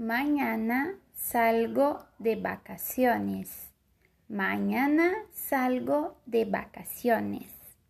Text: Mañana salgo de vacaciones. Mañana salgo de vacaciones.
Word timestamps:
Mañana 0.00 0.94
salgo 1.14 2.06
de 2.18 2.36
vacaciones. 2.36 3.70
Mañana 4.30 5.12
salgo 5.30 6.16
de 6.24 6.46
vacaciones. 6.46 7.59